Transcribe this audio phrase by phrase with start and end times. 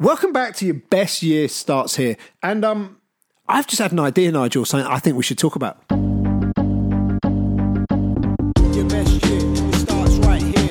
[0.00, 2.16] Welcome back to your best year starts here.
[2.40, 2.98] And um,
[3.48, 5.76] I've just had an idea, Nigel, something I think we should talk about.
[5.90, 5.98] Your
[8.88, 10.70] best year it starts right here.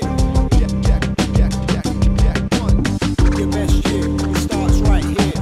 [3.38, 5.34] Your best year it starts right here.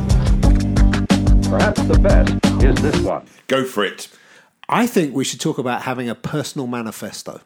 [1.47, 3.27] Perhaps the best is this one.
[3.45, 4.07] Go for it.
[4.67, 7.41] I think we should talk about having a personal manifesto.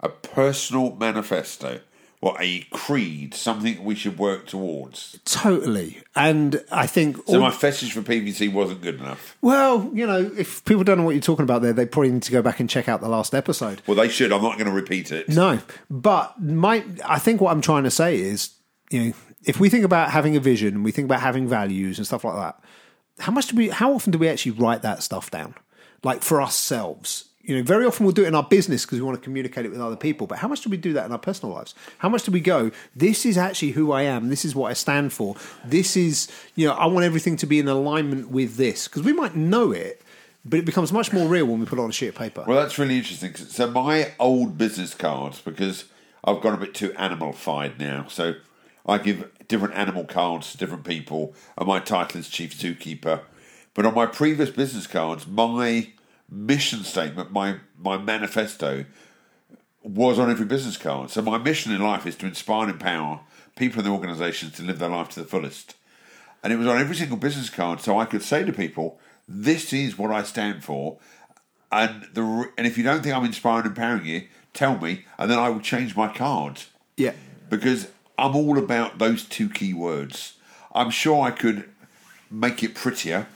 [0.00, 1.82] A personal manifesto.
[2.20, 5.18] What, a creed, something we should work towards.
[5.24, 6.02] Totally.
[6.14, 7.16] And I think.
[7.26, 9.38] So all- my message for PVC wasn't good enough.
[9.40, 12.22] well, you know, if people don't know what you're talking about there, they probably need
[12.24, 13.80] to go back and check out the last episode.
[13.86, 14.32] Well, they should.
[14.32, 15.30] I'm not going to repeat it.
[15.30, 18.50] No, but my I think what I'm trying to say is,
[18.90, 19.12] you know,
[19.44, 22.24] if we think about having a vision and we think about having values and stuff
[22.24, 22.60] like that,
[23.20, 23.70] how much do we?
[23.70, 25.54] How often do we actually write that stuff down,
[26.04, 27.29] like for ourselves?
[27.50, 29.66] You know, very often we'll do it in our business because we want to communicate
[29.66, 30.28] it with other people.
[30.28, 31.74] But how much do we do that in our personal lives?
[31.98, 32.70] How much do we go?
[32.94, 34.28] This is actually who I am.
[34.28, 35.34] This is what I stand for.
[35.64, 39.12] This is, you know, I want everything to be in alignment with this because we
[39.12, 40.00] might know it,
[40.44, 42.44] but it becomes much more real when we put it on a sheet of paper.
[42.46, 43.34] Well, that's really interesting.
[43.34, 45.86] So my old business cards, because
[46.22, 48.34] I've got a bit too animal-fied now, so
[48.86, 53.22] I give different animal cards to different people, and my title is Chief Zookeeper.
[53.74, 55.88] But on my previous business cards, my
[56.30, 58.84] mission statement, my my manifesto,
[59.82, 61.10] was on every business card.
[61.10, 63.20] So my mission in life is to inspire and empower
[63.56, 65.74] people in the organisations to live their life to the fullest.
[66.42, 69.72] And it was on every single business card, so I could say to people, "This
[69.72, 70.98] is what I stand for."
[71.72, 75.30] And the and if you don't think I'm inspiring and empowering you, tell me, and
[75.30, 77.12] then I will change my cards yeah,
[77.48, 80.34] because I'm all about those two key words.
[80.74, 81.68] I'm sure I could
[82.30, 83.26] make it prettier,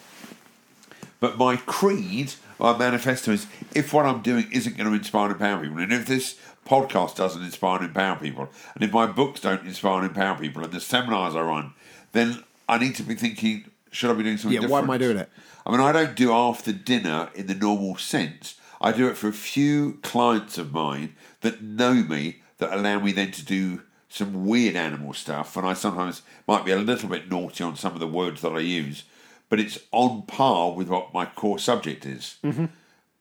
[1.20, 5.32] but my creed, my manifesto is if what I'm doing isn't going to inspire and
[5.32, 9.40] empower people, and if this podcast doesn't inspire and empower people, and if my books
[9.40, 11.74] don't inspire and empower people, and the seminars I run,
[12.12, 14.72] then I need to be thinking, should I be doing something Yeah, different?
[14.72, 15.28] why am I doing it?
[15.66, 18.54] I mean, I don't do after dinner in the normal sense.
[18.80, 23.12] I do it for a few clients of mine that know me, that allow me
[23.12, 25.56] then to do some weird animal stuff.
[25.58, 28.53] And I sometimes might be a little bit naughty on some of the words that
[28.53, 29.04] I use,
[29.49, 32.37] but it's on par with what my core subject is.
[32.44, 32.66] Mm-hmm.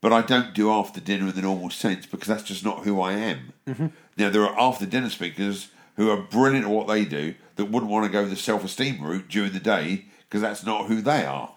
[0.01, 3.00] But I don't do after dinner in the normal sense because that's just not who
[3.00, 3.53] I am.
[3.67, 3.88] Mm-hmm.
[4.17, 7.91] Now, there are after dinner speakers who are brilliant at what they do that wouldn't
[7.91, 11.25] want to go the self esteem route during the day because that's not who they
[11.25, 11.53] are.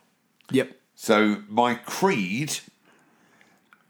[0.51, 0.71] yep.
[0.95, 2.59] So my creed,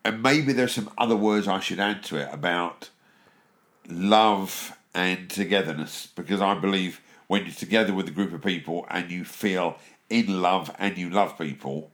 [0.04, 2.90] and maybe there's some other words I should add to it about
[3.88, 9.10] love and togetherness, because I believe when you're together with a group of people and
[9.10, 11.92] you feel in love and you love people,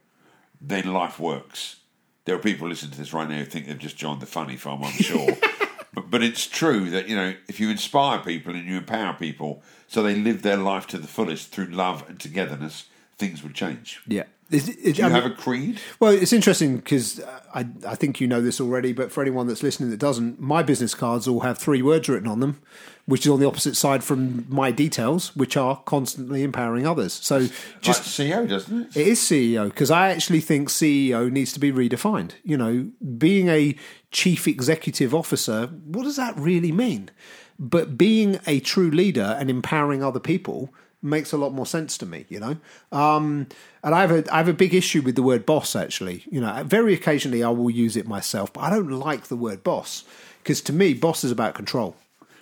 [0.61, 1.77] then life works.
[2.25, 4.57] There are people listening to this right now who think they've just joined the funny
[4.57, 5.37] farm, I'm sure.
[5.95, 9.63] but, but it's true that, you know, if you inspire people and you empower people
[9.89, 12.85] so they live their life to the fullest through love and togetherness,
[13.19, 14.01] things would change.
[14.07, 14.25] Yeah.
[14.53, 15.81] Is it- it- Do you I mean- have a creed?
[15.99, 19.47] well, it's interesting because uh, I, I think you know this already, but for anyone
[19.47, 22.61] that's listening that doesn't, my business cards all have three words written on them,
[23.07, 27.13] which is on the opposite side from my details, which are constantly empowering others.
[27.15, 27.41] So
[27.81, 28.97] Just just CEO, doesn't it?
[28.97, 32.33] it is CEO because I actually think CEO needs to be redefined.
[32.45, 33.75] You know, being a
[34.11, 37.11] chief executive officer, what does that really mean?
[37.59, 42.07] But being a true leader and empowering other people makes a lot more sense to
[42.07, 42.27] me.
[42.29, 42.57] You know,
[42.93, 43.49] um,
[43.83, 45.77] and I have a I have a big issue with the word boss.
[45.77, 49.37] Actually, you know, very occasionally I will use it myself, but I don't like the
[49.37, 50.05] word boss
[50.43, 51.97] because to me, boss is about control.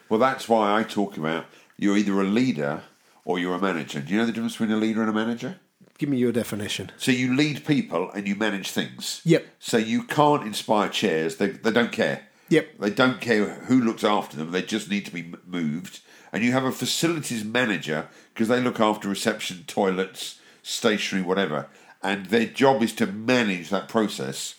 [0.08, 2.82] Well, that's why I talk about you're either a leader
[3.24, 4.00] or you're a manager.
[4.00, 5.60] Do you know the difference between a leader and a manager?
[5.98, 6.90] Give me your definition.
[6.96, 9.20] So you lead people and you manage things.
[9.24, 9.46] Yep.
[9.58, 11.36] So you can't inspire chairs.
[11.36, 12.28] They, they don't care.
[12.48, 12.78] Yep.
[12.80, 14.50] They don't care who looks after them.
[14.50, 16.00] They just need to be moved.
[16.32, 21.66] And you have a facilities manager because they look after reception, toilets, stationery, whatever.
[22.02, 24.54] And their job is to manage that process.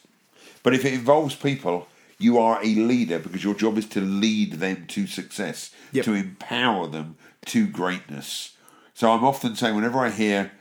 [0.63, 1.87] But if it involves people,
[2.19, 6.05] you are a leader because your job is to lead them to success, Yep.
[6.05, 7.15] to empower them
[7.47, 8.55] to greatness.
[8.93, 10.51] So I'm often saying, whenever I hear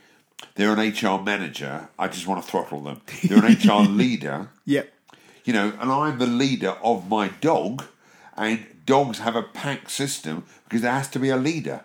[0.55, 3.01] they're an HR manager, I just want to throttle them.
[3.23, 4.91] They're an HR leader, Yep.
[5.45, 7.83] you know, and I'm the leader of my dog,
[8.35, 11.79] and dogs have a pack system because there has to be a leader.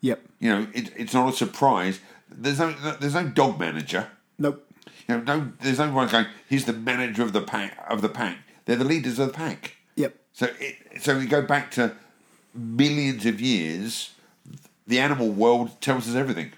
[0.00, 0.20] Yep.
[0.40, 2.00] You know, it, it's not a surprise.
[2.28, 4.08] There's no there's no dog manager.
[4.40, 4.68] Nope.
[5.06, 6.26] You know, no, there's no one going.
[6.48, 8.38] He's the manager of the pack of the pack.
[8.64, 9.76] They're the leaders of the pack.
[9.94, 10.16] Yep.
[10.32, 11.94] So, it, so we go back to
[12.52, 14.14] millions of years.
[14.88, 16.50] The animal world tells us everything.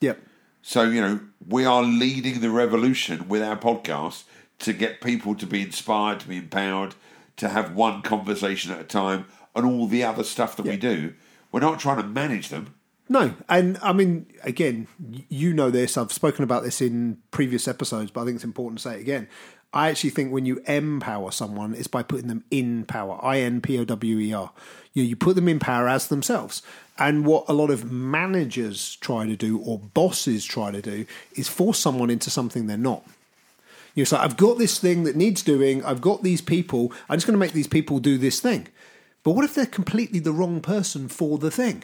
[0.00, 0.18] Yep.
[0.62, 4.24] So you know, we are leading the revolution with our podcast
[4.58, 6.96] to get people to be inspired, to be empowered,
[7.36, 11.14] to have one conversation at a time, and all the other stuff that we do.
[11.50, 12.74] We're not trying to manage them.
[13.08, 14.88] No, and I mean, again,
[15.28, 15.96] you know this.
[15.96, 19.00] I've spoken about this in previous episodes, but I think it's important to say it
[19.00, 19.28] again.
[19.72, 23.18] I actually think when you empower someone, it's by putting them in power.
[23.22, 24.50] I N P O W E R.
[24.92, 26.62] You know, you put them in power as themselves.
[26.98, 31.04] And what a lot of managers try to do, or bosses try to do,
[31.34, 33.04] is force someone into something they're not.
[33.94, 35.84] You know, it's like I've got this thing that needs doing.
[35.84, 36.92] I've got these people.
[37.08, 38.68] I'm just going to make these people do this thing.
[39.26, 41.82] But what if they're completely the wrong person for the thing?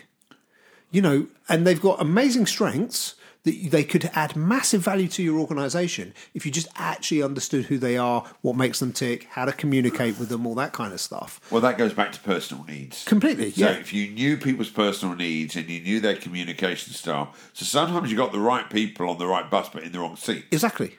[0.93, 5.39] you know, and they've got amazing strengths that they could add massive value to your
[5.41, 9.53] organization if you just actually understood who they are, what makes them tick, how to
[9.53, 11.41] communicate with them, all that kind of stuff.
[11.51, 13.05] Well, that goes back to personal needs.
[13.07, 13.79] Completely, So yeah.
[13.79, 18.17] if you knew people's personal needs and you knew their communication style, so sometimes you
[18.19, 20.97] got the right people on the right bus but in the wrong seat, Exactly.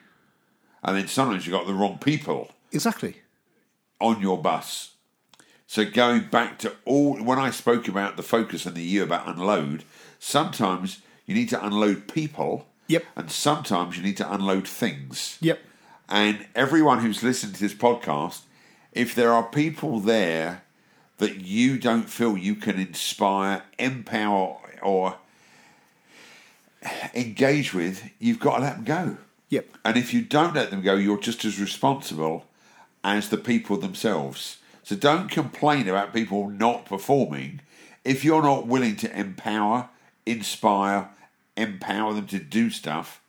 [0.82, 3.18] and then sometimes you got the wrong people Exactly.
[4.00, 4.90] on your bus.
[5.66, 9.28] So going back to all when I spoke about the focus and the year about
[9.28, 9.84] unload,
[10.18, 12.66] sometimes you need to unload people.
[12.88, 13.04] Yep.
[13.16, 15.38] And sometimes you need to unload things.
[15.40, 15.60] Yep.
[16.08, 18.42] And everyone who's listened to this podcast,
[18.92, 20.62] if there are people there
[21.18, 25.16] that you don't feel you can inspire, empower, or
[27.14, 29.16] engage with, you've got to let them go.
[29.48, 29.66] Yep.
[29.84, 32.44] And if you don't let them go, you're just as responsible
[33.02, 34.58] as the people themselves.
[34.84, 37.60] So don't complain about people not performing
[38.04, 39.88] if you're not willing to empower,
[40.26, 41.08] inspire,
[41.56, 43.22] empower them to do stuff.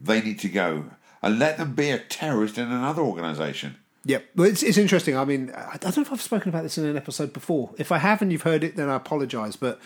[0.00, 0.84] They need to go
[1.20, 3.76] and let them be a terrorist in another organisation.
[4.04, 4.24] Yep.
[4.36, 5.16] Well, it's, it's interesting.
[5.16, 7.70] I mean, I don't know if I've spoken about this in an episode before.
[7.78, 9.56] If I have and you've heard it, then I apologize.
[9.56, 9.80] But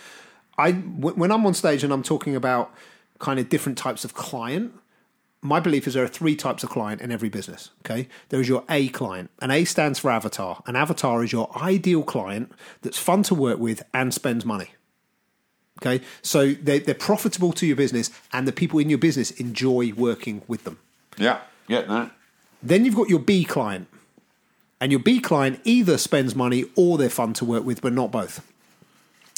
[0.57, 2.71] I, when I'm on stage and I'm talking about
[3.19, 4.73] kind of different types of client,
[5.41, 7.69] my belief is there are three types of client in every business.
[7.85, 10.63] Okay, there is your A client, and A stands for avatar.
[10.65, 12.51] An avatar is your ideal client
[12.81, 14.71] that's fun to work with and spends money.
[15.81, 19.93] Okay, so they, they're profitable to your business, and the people in your business enjoy
[19.93, 20.79] working with them.
[21.17, 22.11] Yeah, get that.
[22.63, 23.87] Then you've got your B client,
[24.81, 28.11] and your B client either spends money or they're fun to work with, but not
[28.11, 28.45] both.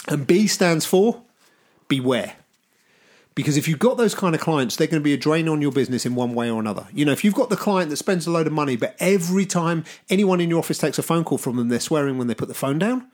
[0.07, 1.23] And B stands for
[1.89, 2.35] beware.
[3.39, 5.61] Because if you've got those kind of clients, they're going to be a drain on
[5.61, 6.87] your business in one way or another.
[6.91, 9.45] You know, if you've got the client that spends a load of money, but every
[9.45, 12.35] time anyone in your office takes a phone call from them, they're swearing when they
[12.35, 13.07] put the phone down,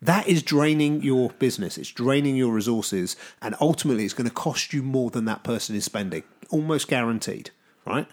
[0.00, 1.78] that is draining your business.
[1.78, 3.14] It's draining your resources.
[3.40, 7.50] And ultimately, it's going to cost you more than that person is spending, almost guaranteed,
[7.86, 8.08] right?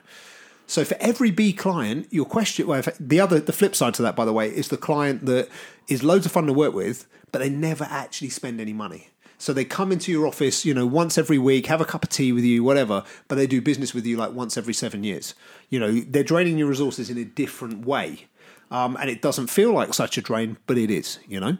[0.67, 4.15] So for every B client, your question, well, the other, the flip side to that,
[4.15, 5.49] by the way, is the client that
[5.87, 9.07] is loads of fun to work with, but they never actually spend any money.
[9.39, 12.09] So they come into your office, you know, once every week, have a cup of
[12.09, 15.33] tea with you, whatever, but they do business with you like once every seven years.
[15.69, 18.27] You know, they're draining your resources in a different way.
[18.69, 21.57] Um, and it doesn't feel like such a drain, but it is, you know.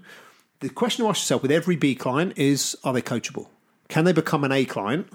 [0.60, 3.48] The question to ask yourself with every B client is are they coachable?
[3.88, 5.08] Can they become an A client?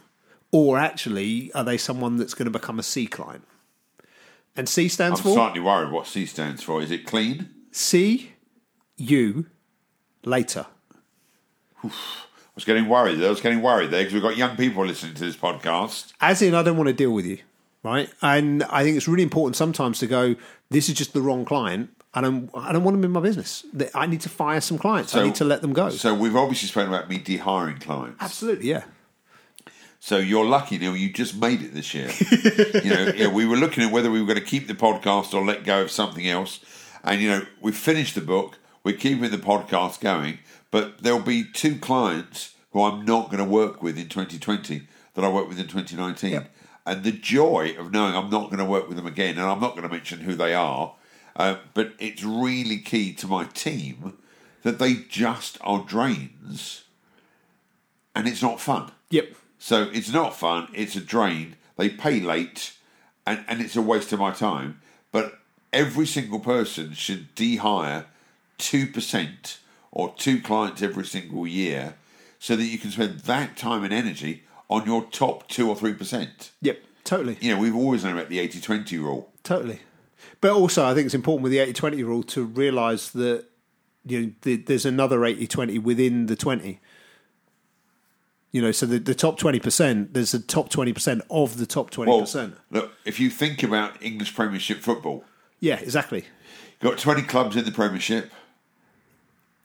[0.51, 3.45] Or actually, are they someone that's going to become a C client?
[4.57, 6.81] And C stands for I'm slightly worried what C stands for.
[6.81, 7.51] Is it clean?
[7.75, 8.33] see
[8.97, 9.47] you
[10.25, 10.67] later.
[11.83, 11.91] I
[12.55, 13.23] was getting worried.
[13.23, 16.13] I was getting worried there because we've got young people listening to this podcast.
[16.21, 17.39] As in, I don't want to deal with you,
[17.83, 18.11] right?
[18.23, 20.37] And I think it's really important sometimes to go,
[20.71, 21.91] this is just the wrong client.
[22.17, 23.65] I don't, I don't want them in my business.
[23.93, 25.17] I need to fire some clients.
[25.17, 25.91] I need to let them go.
[25.91, 28.23] So we've obviously spoken about me dehiring clients.
[28.23, 28.85] Absolutely, yeah.
[29.99, 30.95] So you're lucky, Neil.
[30.95, 32.11] You just made it this year.
[32.85, 35.35] you know, yeah, we were looking at whether we were going to keep the podcast
[35.35, 36.61] or let go of something else.
[37.03, 38.59] And you know, we finished the book.
[38.85, 40.39] We're keeping the podcast going,
[40.71, 45.25] but there'll be two clients who I'm not going to work with in 2020 that
[45.25, 46.33] I worked with in 2019.
[46.33, 46.55] Yep.
[46.87, 49.61] And the joy of knowing I'm not going to work with them again, and I'm
[49.61, 50.95] not going to mention who they are,
[51.35, 54.19] uh, but it's really key to my team
[54.65, 56.85] that they just are drains
[58.15, 58.93] and it's not fun.
[59.11, 59.35] Yep.
[59.59, 61.57] So it's not fun, it's a drain.
[61.77, 62.75] They pay late
[63.27, 64.81] and, and it's a waste of my time.
[65.11, 65.39] But
[65.73, 68.07] every single person should de hire
[68.59, 69.59] 2%
[69.93, 71.95] or two clients every single year
[72.39, 76.51] so that you can spend that time and energy on your top 2 or 3%.
[76.63, 77.39] Yep, totally.
[77.41, 79.33] You know, we've always known about the 80 20 rule.
[79.43, 79.81] Totally.
[80.41, 83.47] But also, I think it's important with the 80 20 rule to realize that
[84.07, 86.81] you know, the, there's another 80 20 within the 20
[88.55, 92.07] you know so the, the top 20% there's a top 20% of the top 20%
[92.07, 95.25] well, look if you think about english premiership football
[95.61, 96.25] yeah exactly
[96.81, 98.31] you've got 20 clubs in the premiership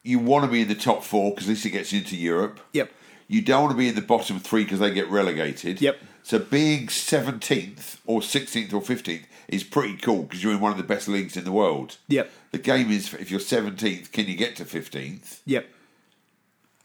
[0.04, 2.16] you want to be in the top four because at least it gets you into
[2.16, 2.60] Europe.
[2.74, 2.92] Yep.
[3.28, 5.82] You don't want to be in the bottom three because they get relegated.
[5.82, 5.98] Yep.
[6.24, 10.78] So being 17th or 16th or 15th is pretty cool because you're in one of
[10.78, 11.98] the best leagues in the world.
[12.08, 12.32] Yep.
[12.52, 15.42] The game is if you're 17th, can you get to 15th?
[15.46, 15.68] Yep.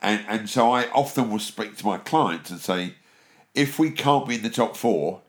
[0.04, 2.94] And and so I often will speak to my clients and say,
[3.54, 5.22] if we can't be in the top four,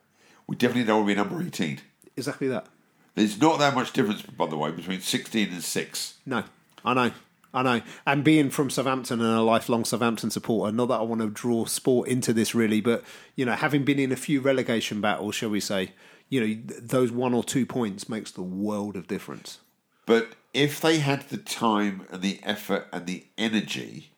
[0.47, 1.79] we definitely don't want to be number eighteen.
[2.17, 2.67] Exactly that.
[3.15, 6.15] There's not that much difference, by the way, between sixteen and six.
[6.25, 6.43] No,
[6.83, 7.11] I know.
[7.55, 7.81] I know.
[8.05, 11.65] And being from Southampton and a lifelong Southampton supporter, not that I want to draw
[11.65, 13.03] sport into this really, but,
[13.35, 15.93] you know, having been in a few relegation battles, shall we say,
[16.27, 19.59] you know, those one or two points makes the world of difference.
[20.05, 24.11] But if they had the time and the effort and the energy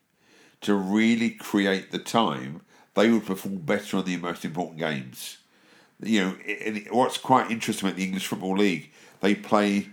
[0.61, 2.61] to really create the time,
[2.95, 5.37] they would perform better on the most important games.
[6.01, 8.91] You know, and what's quite interesting about the English Football League,
[9.21, 9.89] they play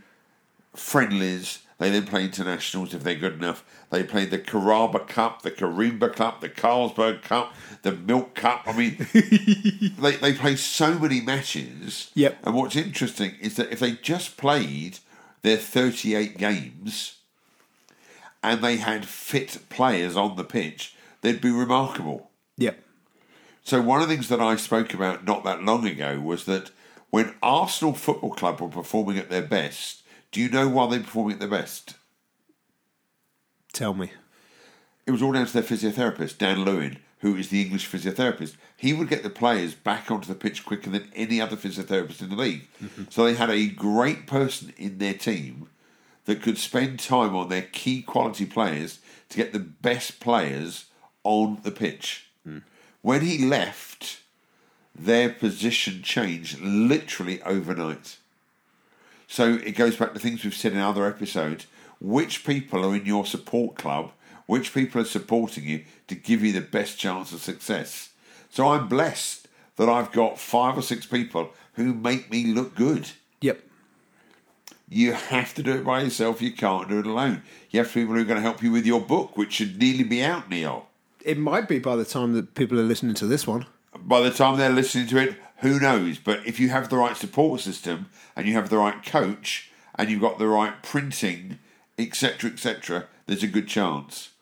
[0.74, 3.62] friendlies, they then play internationals if they're good enough.
[3.90, 8.62] They play the Carabao Cup, the Karimba Cup, the Carlsberg Cup, the Milk Cup.
[8.64, 9.06] I mean,
[9.98, 12.10] they, they play so many matches.
[12.14, 12.38] Yep.
[12.42, 15.00] And what's interesting is that if they just played
[15.42, 17.18] their 38 games
[18.42, 22.30] and they had fit players on the pitch, they'd be remarkable.
[22.56, 22.80] Yep.
[23.62, 26.70] So one of the things that I spoke about not that long ago was that
[27.10, 30.02] when Arsenal Football Club were performing at their best,
[30.34, 31.94] do you know why they were performing at their best?
[33.72, 34.10] Tell me.
[35.06, 38.56] It was all down to their physiotherapist, Dan Lewin, who is the English physiotherapist.
[38.76, 42.30] He would get the players back onto the pitch quicker than any other physiotherapist in
[42.30, 42.66] the league.
[42.82, 43.04] Mm-hmm.
[43.10, 45.68] So they had a great person in their team
[46.24, 48.98] that could spend time on their key quality players
[49.28, 50.86] to get the best players
[51.22, 52.26] on the pitch.
[52.44, 52.58] Hmm.
[53.02, 54.18] When he left,
[54.96, 58.16] their position changed literally overnight.
[59.34, 61.66] So it goes back to things we've said in other episodes.
[62.00, 64.12] Which people are in your support club?
[64.46, 68.10] Which people are supporting you to give you the best chance of success?
[68.48, 73.10] So I'm blessed that I've got five or six people who make me look good.
[73.40, 73.60] Yep.
[74.88, 76.40] You have to do it by yourself.
[76.40, 77.42] You can't do it alone.
[77.70, 80.04] You have people who are going to help you with your book, which should nearly
[80.04, 80.86] be out, Neil.
[81.24, 83.66] It might be by the time that people are listening to this one.
[83.98, 86.18] by the time they're listening to it, who knows?
[86.18, 90.10] But if you have the right support system and you have the right coach and
[90.10, 91.58] you've got the right printing,
[91.98, 94.32] etc., etc., there's a good chance.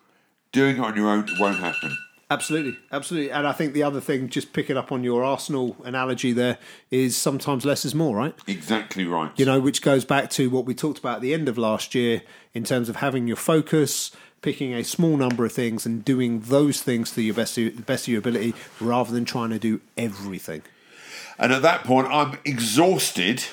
[0.50, 1.97] Doing it on your own won't happen.
[2.29, 3.31] Absolutely, absolutely.
[3.31, 6.59] And I think the other thing, just picking up on your Arsenal analogy there,
[6.91, 8.35] is sometimes less is more, right?
[8.49, 9.31] Exactly right.
[9.37, 11.95] You know, which goes back to what we talked about at the end of last
[11.95, 14.11] year in terms of having your focus,
[14.41, 18.05] picking a small number of things and doing those things to your best, the best
[18.05, 20.62] of your ability rather than trying to do everything.
[21.38, 23.44] And at that point, I'm exhausted,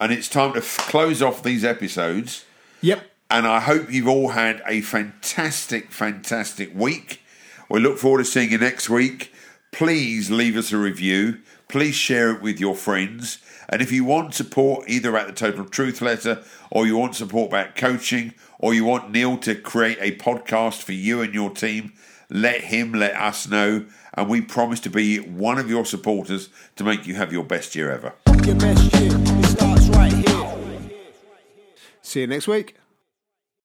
[0.00, 2.44] and it's time to f- close off these episodes.
[2.80, 3.02] Yep.
[3.30, 7.22] And I hope you've all had a fantastic, fantastic week.
[7.68, 9.32] We look forward to seeing you next week.
[9.70, 11.38] Please leave us a review.
[11.68, 13.38] Please share it with your friends.
[13.68, 17.50] And if you want support either at the Total Truth Letter, or you want support
[17.50, 21.92] about coaching, or you want Neil to create a podcast for you and your team,
[22.30, 23.86] let him let us know.
[24.14, 27.74] And we promise to be one of your supporters to make you have your best
[27.74, 28.14] year ever.
[28.44, 29.12] Your best year,
[29.90, 30.90] right here.
[32.02, 32.76] See you next week.